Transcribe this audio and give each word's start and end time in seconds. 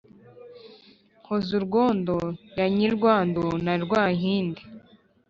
nkoze 1.21 1.51
urwondo 1.59 2.17
ya 2.57 2.65
nyirwangu 2.75 3.45
na 3.63 3.73
rwankindi, 3.83 4.61